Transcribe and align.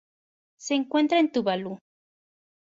Se 0.57 0.73
encuentra 0.73 1.19
en 1.19 1.31
Tuvalu. 1.31 1.77